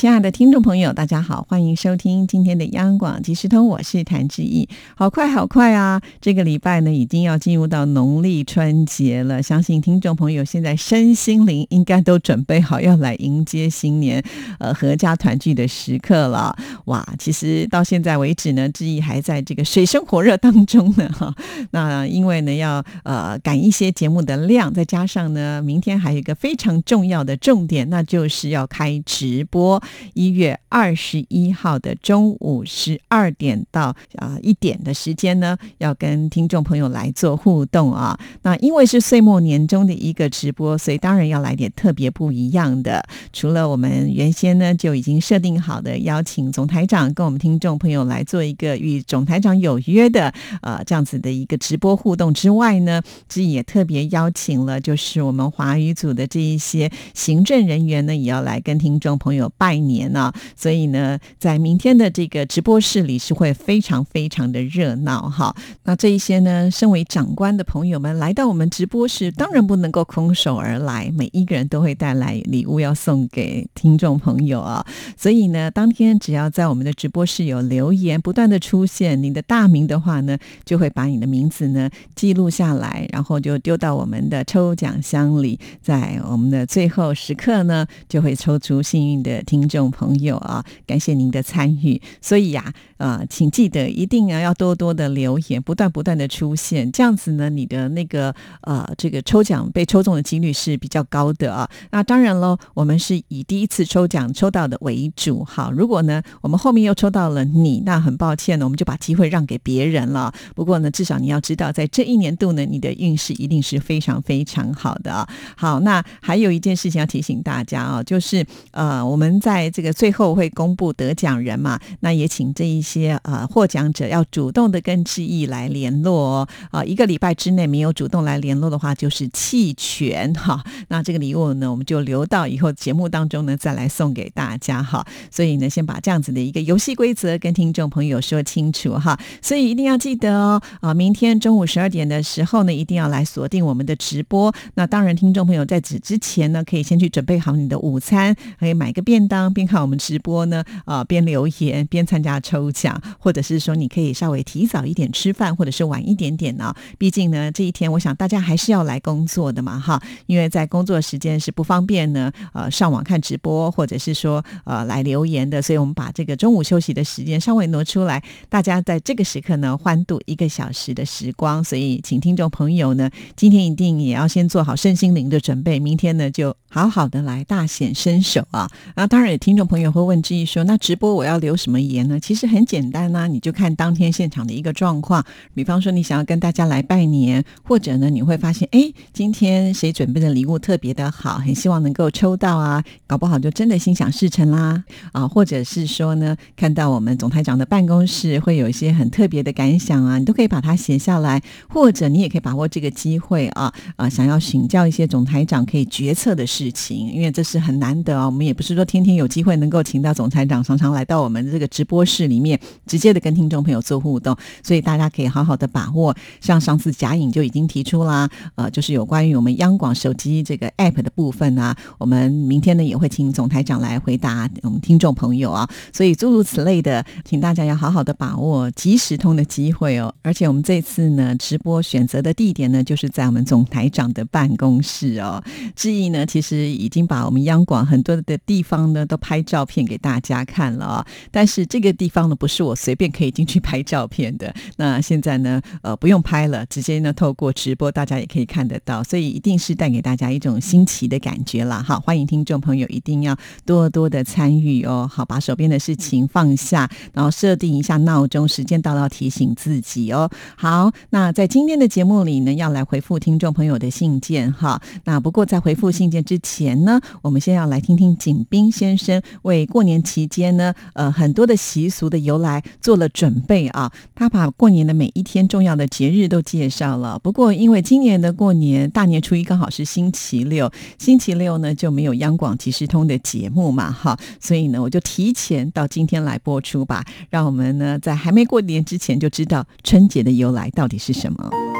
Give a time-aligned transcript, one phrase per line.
[0.00, 4.66] 亲爱的听众朋友，大家好，欢迎收听今天的央广即时通，我是谭志毅。
[4.96, 6.00] 好快好快啊！
[6.22, 14.24] 这个礼拜呢，已经要进入到农历春节了，相信听众朋友现在身心灵应该都准备好要来迎接新年，
[14.58, 16.56] 呃，合家团聚的时刻了。
[16.86, 21.34] 哇，其实到现在为止呢，志毅还在这个水深火热当中呢，哈。
[21.72, 29.78] 那因为呢，要呃赶一些节目的量，再加上呢，明天还有一个非常重要的重点，那就是要开直播。
[30.14, 38.18] 一月二十一号的中午十二点到啊一点的时间呢，要跟听众朋友来做互动啊。
[38.42, 43.02] 那因为是岁末年终的一个直播，所以当然要来点特别不一样的。
[43.32, 50.32] 除了我们原先呢就已经设定好的邀请总台长跟我们听众朋友来做一个与总台长有约的
[50.62, 59.79] 呃这样子的一个直播互动之外呢，这也特别邀请了就是我们华语组的这一些行政人员呢，也要来跟听众朋友拜。
[59.80, 65.54] 年呢，所以呢，在明天的这个直播室里是会非常非常的热闹哈。
[65.84, 74.84] 那这一些呢，身为长官的朋友们来到我们直播室，当然不能够空手而来，每一个人都会带来礼物要送给听众朋友啊。
[75.16, 89.80] 所以呢，当天只要在我们的直播室有留言不断的出现，你的大名的话呢，就会把你的名字呢记录下来，然后就丢到我们的抽奖箱里，在我们的最后时刻呢，就会抽出幸运的听众。
[89.80, 91.98] 众朋友啊，感谢您的参与。
[92.20, 101.66] 所以呀，呃，请记得一定要要多多的留言，不断不断的出现，这样子呢，你的那个呃，这个抽奖被抽中的几率是比较高的啊。
[101.92, 105.42] 那当然喽，我们是以第一次抽奖抽到的为主。
[105.44, 110.30] 好，如果呢，我们后面又抽到了你，那很抱歉呢，我们就把机会让给别人了。
[110.54, 115.26] 不过呢，至少你要知道，在这一年度呢，你的运势一定是非常非常好的啊。
[115.56, 121.78] 好，那还有一件事情要提醒大家啊，就是呃，我们在在这个最后会公布得奖人嘛？
[122.00, 126.48] 那也请这一些呃获奖者要主动的跟志毅来联络哦。
[126.70, 130.64] 啊，一个礼拜之内没有主动来联络的话，就是弃权哈。
[130.88, 135.06] 那这个礼物呢，我们就留到以后节目当中呢再来送给大家哈。
[135.30, 139.20] 所以呢，先把这样子的一个游戏规则跟听众朋友说清楚哈。
[139.42, 140.62] 所以一定要记得哦。
[140.80, 144.50] 啊，明天中午十二点的时候呢，一定要来锁定我们的直播。
[144.74, 149.49] 那当然，听众朋友在此之前呢，可以先去准备好你的午餐，可以买个便当。
[149.52, 156.74] 边看我们直播呢，啊，边留言边参加抽奖，或者是说你可以稍微提早一点吃饭，或者是晚一点点呢。
[156.98, 171.62] 毕竟呢，这一天我想大家还是要来工作的嘛，哈，因为在工作时间是不方便呢，呃，上网看直播，或者是说呃来留言的，所以我们把这个中午休息的时间稍微挪出来，大家在这个时刻呢欢度一个小时的时光。
[171.62, 178.68] 所以，请听众朋友呢，今天一定也要先做好身心灵的准备，明天呢就好好的来大显身手啊。
[178.96, 179.56] 那当然听。
[179.60, 185.22] 众朋友会问志毅说：“那直播我要留什么言呢？”其实很简单呐，你就看当天现场的一个状况。
[185.54, 194.82] 比方说，你想要跟大家来拜年，或者呢，你会发现，哎，今天谁准备的礼物特别的好，很希望能够抽到啊，搞不好就真的心想事成啦
[195.12, 195.28] 啊！
[195.28, 208.24] 或者是说呢，看到我们总台长的办公室会有一些很特别的感想啊，你都可以把它写下来，或者你也可以把握这个机会啊啊，想要请教一些总台长可以决策的事情，因为这是很难得啊。
[208.24, 209.30] 我们也不是说天天有。
[209.30, 216.12] 机会能够请到总裁长常常来到我们这个直播室里面，直接的跟听众朋友做互动，所以大家可以好好的把握。
[216.40, 230.12] 像上次贾颖就已经提出啦，呃，就是有关于我们央广手机这个 app 的部分啊，我们明天呢也会请总台长来回答我们听众朋友啊，所以诸如此类的，请大家要好好的把握即时通的机会哦。
[230.22, 235.40] 而且我们这次呢直播选择的地点呢，就是在我们总台长的办公室哦。
[235.76, 239.20] 志毅呢，其实已经把我们央广很多的地方呢都。
[239.20, 244.50] 拍照片给大家看了啊，但是这个地方呢不是我随便可以进去拍照片的。
[244.78, 251.82] 那现在呢，呃，不用拍了，直接呢透过直播，大家也可以看得到，所以一定是带给大家一种新奇的感觉了。
[251.82, 253.36] 好，欢迎听众朋友一定要
[253.66, 255.06] 多多的参与哦。
[255.12, 260.30] 好，把手边的事情放下，然后设定一下闹钟，时间到了提醒自己哦。
[260.56, 264.80] 好，那在今天的节目里呢，要来回复听众朋友的信件哈。
[265.04, 268.99] 那不过在回复信件之前呢，我们先要来听听景斌先生。
[269.04, 273.90] 生为过年期间呢，呃，很多的习俗的由来做了准备啊。
[274.14, 277.18] 他把过年的每一天重要的节日都介绍了。
[277.18, 291.79] 不过，因为今年的过年大年初一刚好是星期六，星期六呢就没有央广即时通的节目嘛，哈，所以呢，我就提前到今天来播出吧，让我们呢在还没过年之前就知道春节的由来到底是什么。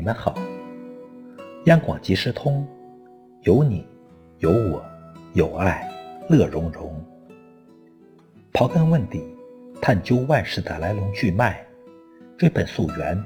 [0.00, 0.34] 你们好。
[1.66, 2.66] 央广即时通，
[3.42, 3.86] 有你，
[4.38, 4.82] 有我，
[5.34, 5.86] 有爱，
[6.26, 6.90] 乐融融。
[8.54, 9.22] 刨根问底，
[9.78, 11.62] 探究万事的来龙去脉，
[12.38, 13.22] 追本溯源，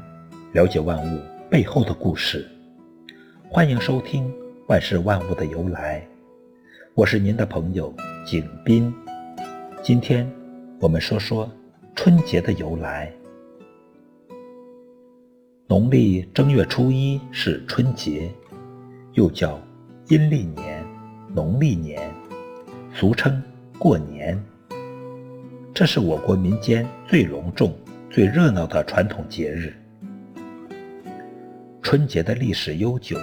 [0.52, 2.44] 了解万物背后的故事。
[3.48, 4.28] 欢迎收听
[4.66, 6.00] 《万事万物的由来》，
[6.96, 7.94] 我是您的朋友
[8.26, 8.92] 景斌。
[9.80, 10.28] 今天
[10.80, 11.48] 我们说说
[11.94, 13.12] 春节的由来。
[15.66, 18.30] 农历正月初一是春节，
[19.14, 19.58] 又叫
[20.08, 20.84] 阴历年、
[21.34, 22.12] 农历年，
[22.92, 23.42] 俗称
[23.78, 24.38] 过年。
[25.72, 27.74] 这是我国民间最隆重、
[28.10, 29.74] 最热闹的传统节日。
[31.80, 33.16] 春节的历史悠久，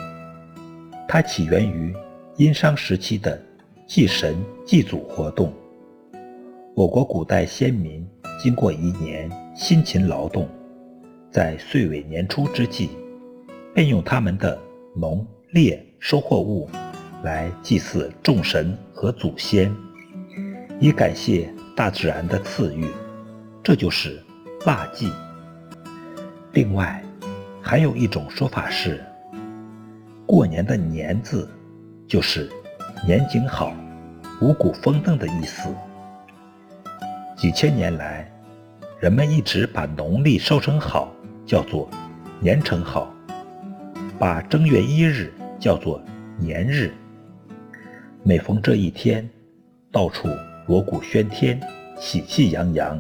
[1.07, 1.95] 它起源于
[2.37, 3.39] 殷商时期的
[3.85, 4.35] 祭神
[4.65, 5.53] 祭祖活动。
[6.73, 8.03] 我国古代先民
[8.41, 10.49] 经过一年辛勤劳动。
[11.31, 12.89] 在岁尾年初之际，
[13.73, 14.59] 便用他们的
[14.93, 16.69] 农猎收获物
[17.23, 19.73] 来祭祀众神和祖先，
[20.77, 22.85] 以感谢大自然的赐予，
[23.63, 24.21] 这就是
[24.65, 25.09] 腊祭。
[26.51, 27.01] 另外，
[27.61, 29.01] 还有一种说法是，
[30.25, 31.49] 过年的“年”字
[32.09, 32.49] 就是
[33.07, 33.73] 年景好、
[34.41, 35.73] 五谷丰登的意思。
[37.37, 38.29] 几千年来，
[39.01, 41.11] 人们一直把农历收成好。
[41.43, 41.89] 叫做
[42.39, 43.13] 年成好，
[44.17, 46.01] 把正月一日叫做
[46.39, 46.93] 年日。
[48.23, 49.27] 每逢这一天，
[49.91, 50.29] 到处
[50.67, 51.59] 锣鼓喧天，
[51.99, 52.97] 喜气洋洋。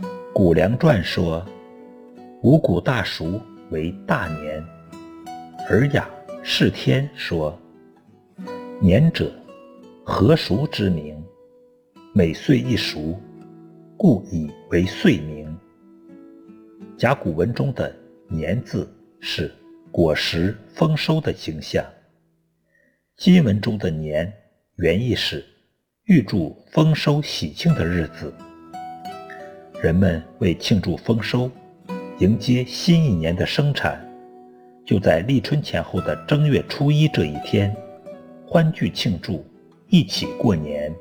[0.32, 1.44] 《谷梁传》说
[2.42, 3.38] ：“五谷大熟
[3.70, 4.64] 为大年。”
[5.68, 6.08] 《尔雅·
[6.42, 7.58] 释天》说
[8.80, 9.30] ：“年者，
[10.04, 11.20] 禾熟之名，
[12.14, 13.20] 每岁一熟，
[13.96, 15.56] 故以为岁名。”
[16.98, 17.94] 甲骨文中的
[18.28, 18.88] “年”字
[19.20, 19.52] 是
[19.90, 21.84] 果实丰收的形象。
[23.16, 24.32] 金文中的“年”
[24.76, 25.44] 原意是
[26.04, 28.32] 预祝丰收喜庆的日子。
[29.82, 31.50] 人们为庆祝丰收，
[32.18, 34.00] 迎接新一年的生产，
[34.86, 37.74] 就在立春前后的正月初一这一天，
[38.46, 39.44] 欢聚庆祝，
[39.88, 40.94] 一起过年。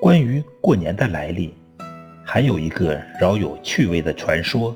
[0.00, 1.52] 关于过年的来历。
[2.24, 4.74] 还有一个饶有趣味的传说。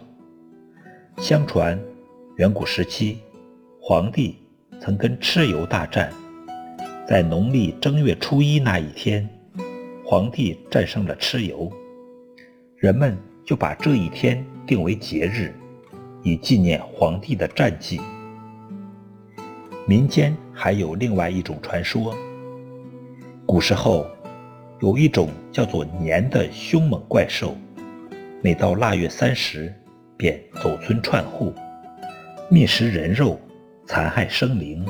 [1.17, 1.81] 相传，
[2.37, 3.19] 远古时期，
[3.81, 4.37] 皇帝
[4.81, 6.12] 曾跟蚩尤大战，
[7.09, 9.26] 在农历正月初一那一天，
[10.05, 11.73] 皇帝战胜了蚩尤，
[12.77, 13.17] 人们
[13.47, 15.55] 就把这一天定为节日，
[16.23, 17.99] 以纪念皇帝的战绩。
[19.87, 22.15] 民间还有另外一种传说，
[23.47, 24.06] 古时候。
[24.84, 27.56] 有一种叫做年的凶猛怪兽，
[28.42, 29.72] 每到腊月三十，
[30.14, 31.55] 便走村串户，
[32.50, 33.41] 觅食人肉，
[33.86, 34.84] 残害生灵。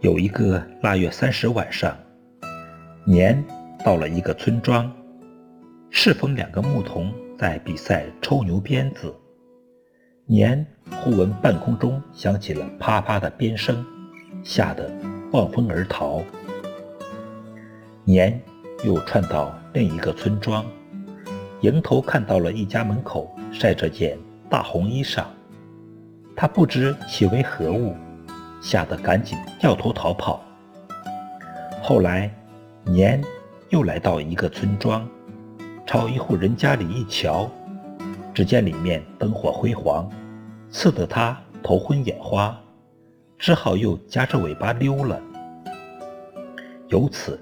[0.00, 1.94] 有一个腊月三十晚上，
[3.04, 3.44] 年
[3.84, 4.90] 到了一个村庄，
[5.90, 9.14] 适逢两个牧童在比赛抽牛鞭子，
[10.24, 13.84] 年忽闻半空中响起了啪啪的鞭声，
[14.42, 14.90] 吓得
[15.32, 16.22] 望风而逃。
[18.06, 18.38] 年
[18.84, 20.62] 又窜到另一个村庄，
[21.62, 24.18] 迎头看到了一家门口晒着件
[24.50, 25.24] 大红衣裳，
[26.36, 27.94] 他不知其为何物，
[28.60, 30.44] 吓得赶紧掉头逃跑。
[31.82, 32.30] 后来，
[32.84, 33.24] 年
[33.70, 35.08] 又来到一个村庄，
[35.86, 37.50] 朝一户人家里一瞧，
[38.34, 40.10] 只见里面灯火辉煌，
[40.68, 42.54] 刺得他头昏眼花，
[43.38, 45.18] 只好又夹着尾巴溜了。
[46.88, 47.40] 由此。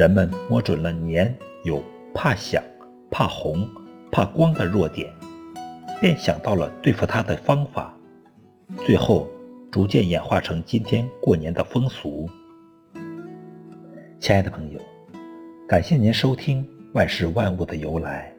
[0.00, 2.64] 人们摸准了年有怕响、
[3.10, 3.68] 怕红、
[4.10, 5.12] 怕光的弱点，
[6.00, 7.94] 便想到了对付它的方法，
[8.86, 9.28] 最后
[9.70, 12.26] 逐渐演化成今天过年的风俗。
[14.18, 14.80] 亲爱的朋友，
[15.68, 16.64] 感谢您收听
[16.94, 18.32] 《万事万物的由来》，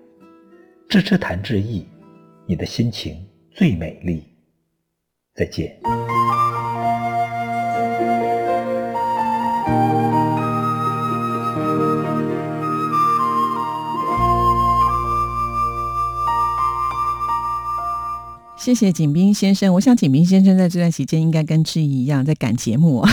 [0.90, 1.88] 支持谈志毅，
[2.48, 4.24] 你的心情最美丽。
[5.36, 5.80] 再见。
[18.62, 19.74] 谢谢景斌先生。
[19.74, 23.04] 我想景斌先生在这段期间应该跟志毅一样在赶节目，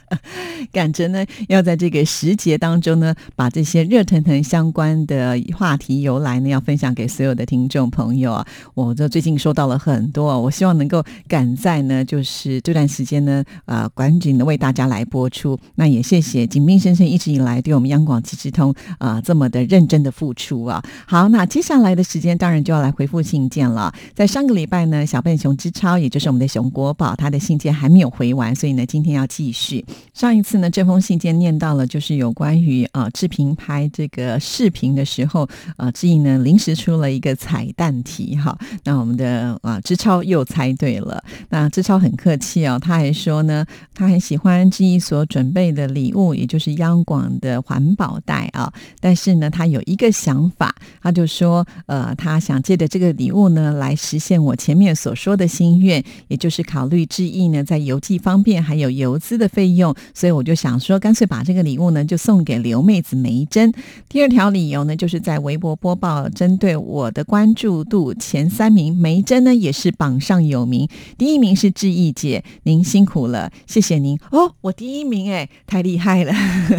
[0.70, 8.46] 赶着呢要在这个时节当中呢，把这些热腾腾相关的话题由来呢，要分享给所有的听众朋友啊。
[8.74, 15.58] 我这最近收到了很多，我希望能够赶在呢，就是这段时间呢，啊，赶紧的为大家来播出。
[15.76, 20.84] 那也谢谢景斌先生一直以来对我们央广即时通啊这么的认真的付出啊。
[21.06, 23.90] 好，那接下来的时间当然就要来回复信件了。
[24.14, 24.73] 在上个礼拜。
[24.74, 29.84] 在呢，小笨熊之超，也就是我们的熊国宝，他的信件还没有回完，所以呢，今天要继续。
[30.12, 41.22] 上一次呢，这封信件念到了，就是有关于啊志平拍这个视频的时候，啊志毅呢临时出了一个彩蛋题哈，那我们的啊之超又猜对了。
[41.50, 43.64] 那志超很客气哦，他还说呢，
[43.94, 48.72] 他很喜欢志毅所准备的礼物，也就是央广的环保袋啊。
[48.98, 54.52] 但是呢，他有一个想法，他就说，呃，他想借着这个礼物呢，来实现我。
[54.64, 63.70] 前面所说的心愿，也就是考虑志毅呢，在邮寄方便还有邮资的费用，所以我就想说，干脆把这个礼物呢，就送给刘妹子梅珍。
[64.08, 76.32] 第二条理由呢，就是在微博播报针对我的关注度前三名，梅珍呢也是榜上有名，第一名是志毅姐，您辛苦了，谢谢您哦，我第一名哎，太厉害了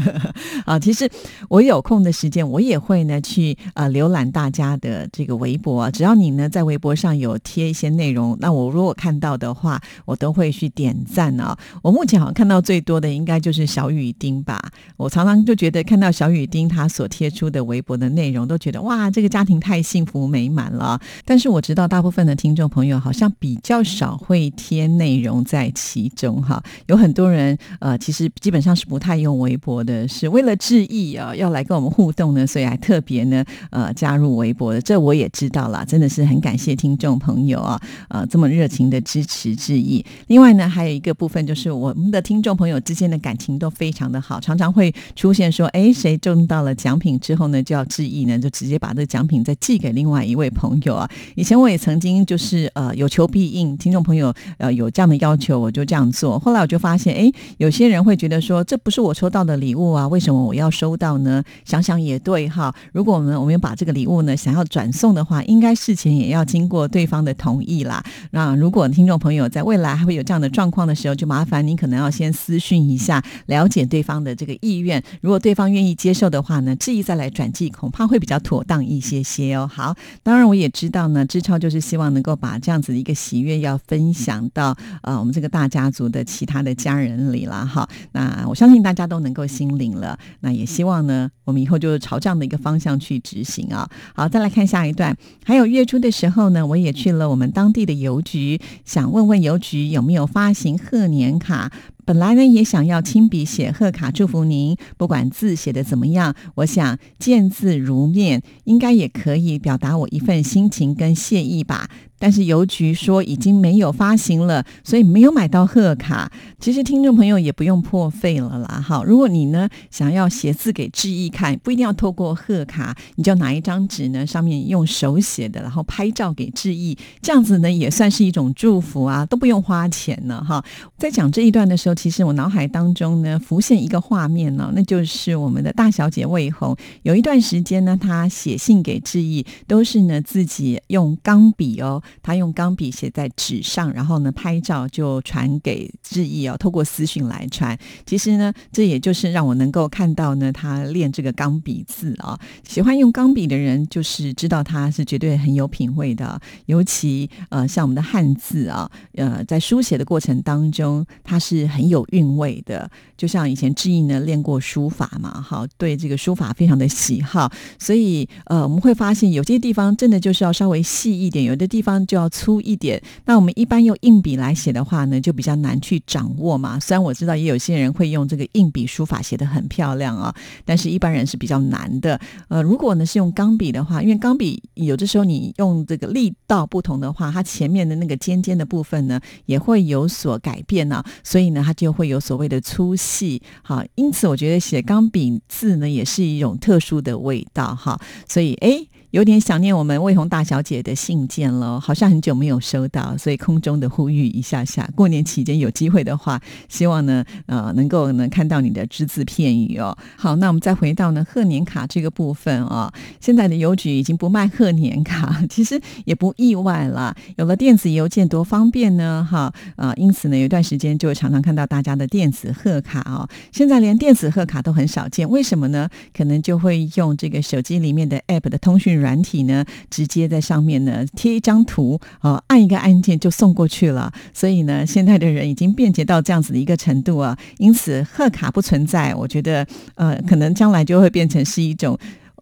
[0.66, 0.80] 啊！
[0.80, 1.08] 其实
[1.50, 7.75] 我有空的时间，我也会呢去呃浏览大家的这个微博，只要你呢在微博上有贴。
[7.76, 11.58] 一些内容，那我如果看到的话，我都会去点赞啊。
[11.82, 14.72] 我目前好像看到最多的应该就是小雨丁吧。
[14.96, 20.98] 我常常就觉得看到小雨丁他所贴出的微博的内容，都觉得哇，这个家庭太幸福美满了。
[21.26, 26.64] 但是我知道大部分的听众朋友好像比较少会贴内容在其中哈。
[26.88, 34.82] 有很多人呃，其实基本上是不太用微博的，是为了致意啊，要来跟我们互动呢，所以还特别呢呃加入微博的。
[34.82, 37.65] 这我也知道了，真的是很感谢听众朋友。
[37.66, 40.06] 啊，呃，这么热情的支持致意。
[40.28, 51.10] 另外呢，还有一个部分就是我们的听众朋友之间的感情都非常的好，常常会出现说，哎，谁中到了奖品之后呢，就要致意呢，就直接把这个奖品再寄给另外一位朋友啊。
[51.36, 56.38] 以前我也曾经就是呃有求必应，听众朋友呃有这样的要求，我就这样做。
[56.38, 61.44] 后来我就发现，哎，有些人会觉得说，这不是我抽到的礼物啊，为什么我要收到呢？
[61.66, 62.74] 想想也对哈。
[62.94, 67.55] 如果我们我们把这个礼物呢想要转送的话，应该事前也要经过对方的同。
[67.56, 68.04] 同意啦。
[68.32, 75.02] 那如果听众朋友在未来还会有这样的状况的时候，就麻烦您可能要先私讯一下，了解对方的这个意愿。
[75.22, 79.70] 如果对方愿意接受的话呢，质疑再来转寄，恐怕会比较妥当一些些哦。
[79.74, 87.88] 好，当然我也知道呢，志超就是希望能够把这样子的一个喜悦要分享到呃我们这个大家族的其他的家人里了哈。
[88.12, 90.20] 那我相信大家都能够心领了。
[90.42, 93.90] 那也希望呢，我们以后就朝这样的一个方向去执行啊。
[94.14, 95.16] 好，再来看下一段。
[95.46, 97.45] 还有月初的时候呢，我也去了我们。
[97.52, 101.72] 当地的邮局想问问邮局有没有发行贺年卡。
[102.06, 111.90] 本来呢也想要亲笔写贺卡祝福您，不管字写的怎么样，我想见字如面，应该也可以表达我一份心情跟谢意吧。
[112.18, 116.32] 但是邮局说已经没有发行了，所以没有买到贺卡。
[116.60, 130.64] 其实听众朋友也不用破费了啦，好，如果你呢想要写字给志毅看，不一定要透过贺卡，你就拿一张纸呢，上面用手写的，然后拍照给志毅，这样子呢也算是一种祝福啊，都不用花钱呢，哈。
[130.98, 142.02] 在讲这一段的时候，其实我脑海当中呢浮现一个画面呢，那就是我们的大小姐魏红，有一段时间呢，她写信给志毅，都是呢自己用钢笔哦。
[142.22, 147.78] 她用钢笔写在纸上，然后呢拍照就传给志毅哦，透过私讯来传。
[148.06, 152.40] 其实呢，这也就是让我能够看到呢，他练这个钢笔字啊。
[152.68, 156.40] 喜欢用钢笔的人，就是知道他是绝对很有品味的。
[156.66, 162.90] 尤其呃，像我们的汉字啊，呃，在书写的过程当中，他是很有韵味的。
[163.18, 171.96] 就像以前志毅呢练过书法嘛，哈，对这个书法非常的喜好，所以呃，我们会发现有些地方真的就是要稍微细一点，有的地方。
[172.06, 173.02] 就要粗一点。
[173.26, 176.80] 那我们一般用硬笔来写的话呢，就比较难去掌握嘛。
[176.80, 182.20] 虽然我知道也有些人会用这个硬笔书法写得很漂亮啊，但是一般人是比较难的。
[182.48, 193.42] 呃，如果呢是用钢笔的话，因为钢笔有的时候你用这个力道不同的话，它前面的那个尖尖的部分呢也会有所改变呢，所以呢它就会有所谓的粗细。
[193.62, 198.00] 好，因此我觉得写钢笔字呢也是一种特殊的味道哈。
[198.28, 198.88] 所以哎。
[199.16, 209.98] 有点想念我们魏红大小姐的信件了，好像很久没有收到，所以空中的呼吁一下下，过年期间有机会的话，希望呢呃能够能看到你的只字片语哦。
[210.18, 225.88] 好，那我们再回到呢贺年卡这个部分啊，现在的邮局已经不卖贺年卡，其实也不意外啦，有了电子邮件多方便呢哈啊，因此呢有一段时间就会常常看到大家的电子贺卡哦，现在连电子贺卡都很少见，为什么呢？
[226.14, 234.12] 可能就会用这个手机里面的 App 的通讯软体呢，直接在上面呢贴一张图啊，按一个按键就送过去了。
[234.34, 241.96] 所以呢，现在的人已经便捷到这样子的一个程度啊，因此贺卡不存在，我觉得呃，可能将来就会变成是一种。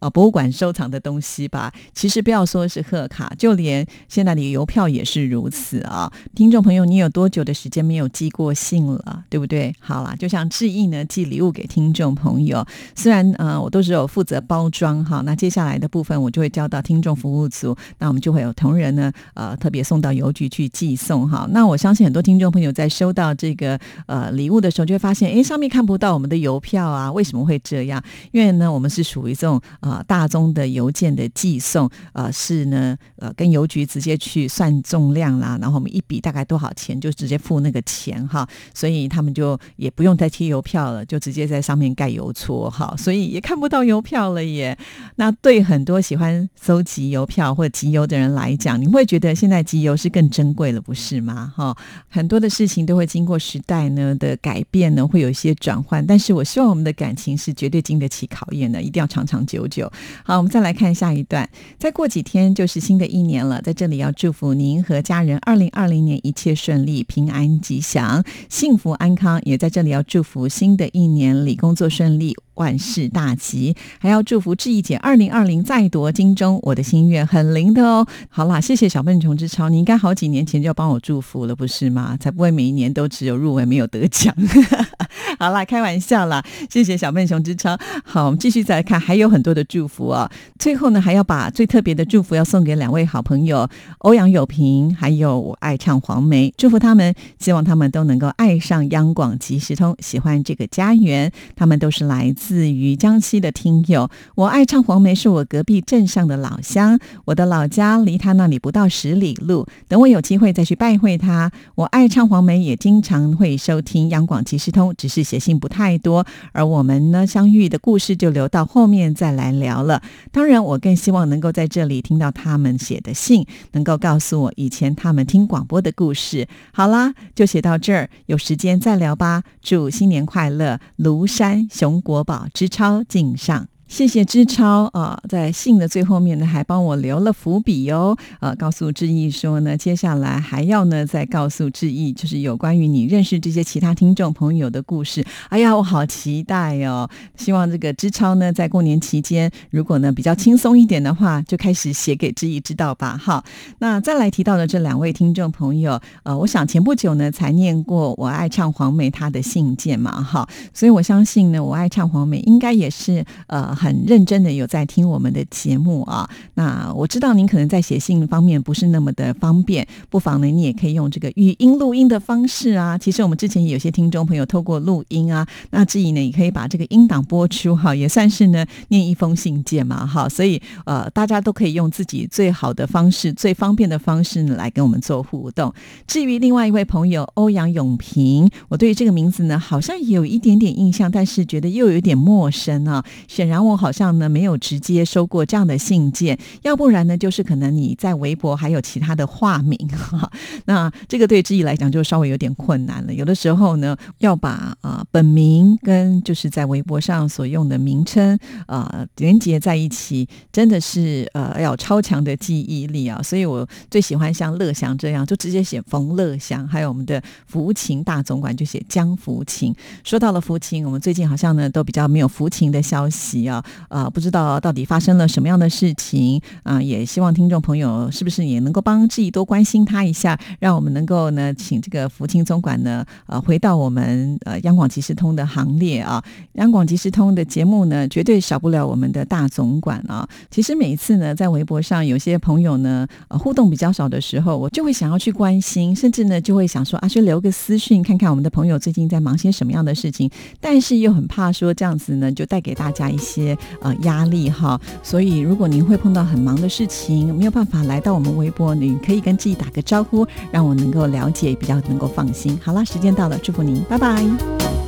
[0.04, 6.12] 啊，博物馆收藏的东西吧，其实不要说是贺卡，就连现在的邮票也是如此啊。
[6.36, 9.24] 听众朋友，你有多久的时间没有寄过信了？
[9.30, 9.74] 对不对？
[9.80, 21.48] 好啦，就像志毅呢，寄礼物给听众朋友，虽然呃，我都是有负责包装哈，那接下来的部分我就会交到听众服务组，那我们就会有同仁呢，呃，特别送到邮局去寄送哈。
[21.52, 28.04] 那我相信很多听众朋友在收到这个呃礼物的时候，就会发现，哎，上面看不到我们的邮票啊，为什么会这样？
[28.34, 29.93] 因为呢，我们是属于这种啊。
[29.94, 44.76] 啊，大宗的邮件的寄送，呃，是呢，呃，跟邮局直接去算重量啦，然后我们一笔大概多少钱，就直接付那个钱哈，所以他们就也不用再贴邮票了，就直接在上面盖邮戳哈，所以也看不到邮票了耶。
[45.16, 51.54] 那对很多喜欢搜集邮票或集邮的人来讲，你会觉得现在集邮是更珍贵了，不是吗？
[51.56, 51.76] 哈，
[52.10, 59.92] 很多的事情都会经过时代呢的改变呢，会有一些转换，但是我希望我们的感情是绝对经得起考验的，一定要长长久久。
[60.24, 61.50] 好，我们再来看下一段。
[61.78, 69.40] 再过几天就是新的一年了，在这里要祝福您和家人，二零二零年一切顺利、平安吉祥、幸福安康。
[69.44, 72.36] 也在这里要祝福新的一年里工作顺利。
[72.56, 78.06] 万事大吉，还要祝福志毅姐二零二零再夺金钟，我的心愿很灵的哦。
[78.30, 82.16] 好啦，谢谢小笨虫之超，你应该好几年前就要帮我祝福了，不是吗？
[82.20, 84.36] 才不会每一年都只有入围没有得奖。
[85.40, 87.78] 好啦，开玩笑啦，谢谢小笨熊之超。
[88.04, 90.32] 好，我们继续再来看，还有很多的祝福啊。
[90.60, 93.68] 最后呢，还要把最特别的祝福要送给两位好朋友
[94.00, 101.32] 欧阳友平，还有我爱唱黄梅，祝福他们，希望他们都能够爱上央广即时通，喜欢这个家园。
[101.56, 102.43] 他们都是来自。
[102.46, 109.66] 自于江西的听友，我爱唱黄梅是我隔壁镇上的老乡，我的老家离他那里不到十里路。
[109.88, 111.50] 等我有机会再去拜会他。
[111.76, 116.26] 我爱唱黄梅也经常会收听央广即时通，只是写信不太多。
[116.52, 120.02] 而我们呢，相遇的故事就留到后面再来聊了。
[120.34, 126.46] 当然，我更希望能够在这里听到他们写的信，能够告诉我以前他们听广播的故事。
[126.74, 129.44] 好啦，就写到这儿，有时间再聊吧。
[129.62, 132.33] 祝新年快乐，庐山熊国宝。
[132.54, 133.68] 支超敬上。
[133.94, 138.18] 谢谢知超啊，在信的最后面呢，还帮我留了伏笔哦。
[138.40, 145.24] 呃，告诉志毅说呢，接下来还要呢再告诉志毅，就是有关于你认识这些其他听众朋友的故事。
[145.50, 147.08] 哎呀，我好期待哦！
[147.38, 153.16] 希望这个知超呢，在过年期间，如果呢比较轻松一点的话，就开始写给志毅知道吧。
[153.16, 153.44] 好，
[153.78, 163.83] 那再来提到的这两位听众朋友，呃，我想前不久呢才念过我爱唱黄梅他的信件嘛，哈，所以我相信呢，我爱唱黄梅应该也是呃。
[163.84, 172.98] 很认真的有在听我们的节目啊，那我知道您可能在写信方面不是那么的方便，不妨呢你也可以用这个语音录音的方式啊。
[172.98, 180.30] 其实我们之前有些听众朋友透过录音啊，那至于呢也可以把这个音档播出哈，也算是呢念一封信件嘛哈。
[180.30, 185.74] 所以呃大家都可以用自己最好的方式、最方便的方式呢来跟我们做互动。
[186.08, 193.04] 至于另外一位朋友欧阳永平，我对于这个名字呢好像有一点点印象，但是觉得又有点陌生啊。
[193.28, 193.74] 显然我。
[193.84, 200.32] 好像呢没有直接收过这样的信件，要不然呢就是可能你在微博还有其他的化名哈，
[200.66, 203.14] 那这个对志毅来讲就稍微有点困难了。
[203.14, 213.22] 有的时候呢要把啊本名跟就是在微博上所用的名称啊连接在一起，真的是呃要超强的记忆力啊。
[213.22, 219.76] 所以我最喜欢像乐祥这样，就直接写冯乐祥，还有我们的福琴大总管就写江福琴。
[220.06, 223.53] 说到了福琴，我们最近好像呢都比较没有福琴的消息啊。
[223.90, 226.82] 啊，不知道到底发生了什么样的事情啊？
[226.82, 236.24] 也希望听众朋友是不是也能够帮志毅多关心他一下，让我们能够呢，请这个福清总管呢，呃，回到我们呃央广即时通的行列啊。
[236.54, 240.28] 央广即时通的节目呢，绝对少不了我们的大总管啊。
[240.50, 250.30] 其实每一次呢，在微博上有些朋友呢，呃，互动比较少的时候，我就会想要去关心，甚至呢，就会想说啊，去留个私讯，看看我们的朋友最近在忙些什么样的事情。
[250.60, 253.43] 但是又很怕说这样子呢，就带给大家一些。
[253.44, 254.80] 些呃压力哈。
[255.02, 262.60] 所以如果您会碰到很忙的事情，没有办法来到我们微博，你可以跟自己打个招呼，让我能够了解，比较能够放心。
[262.64, 264.83] 好了，时间到了，祝福您，拜拜。